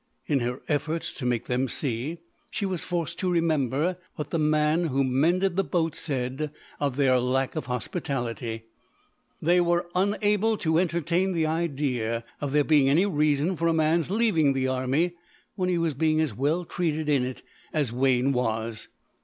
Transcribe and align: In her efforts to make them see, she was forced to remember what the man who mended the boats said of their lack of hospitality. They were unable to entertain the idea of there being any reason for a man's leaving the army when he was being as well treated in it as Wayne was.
In 0.25 0.39
her 0.39 0.63
efforts 0.67 1.13
to 1.13 1.27
make 1.27 1.45
them 1.45 1.67
see, 1.67 2.17
she 2.49 2.65
was 2.65 2.83
forced 2.83 3.19
to 3.19 3.29
remember 3.31 3.99
what 4.15 4.31
the 4.31 4.39
man 4.39 4.85
who 4.87 5.03
mended 5.03 5.55
the 5.55 5.63
boats 5.63 5.99
said 5.99 6.49
of 6.79 6.95
their 6.95 7.19
lack 7.19 7.55
of 7.55 7.67
hospitality. 7.67 8.63
They 9.43 9.61
were 9.61 9.85
unable 9.93 10.57
to 10.57 10.79
entertain 10.79 11.33
the 11.33 11.45
idea 11.45 12.23
of 12.41 12.51
there 12.51 12.63
being 12.63 12.89
any 12.89 13.05
reason 13.05 13.55
for 13.55 13.67
a 13.67 13.73
man's 13.73 14.09
leaving 14.09 14.53
the 14.53 14.67
army 14.67 15.13
when 15.55 15.69
he 15.69 15.77
was 15.77 15.93
being 15.93 16.19
as 16.19 16.33
well 16.33 16.65
treated 16.65 17.07
in 17.07 17.23
it 17.23 17.43
as 17.71 17.91
Wayne 17.93 18.33
was. 18.33 18.87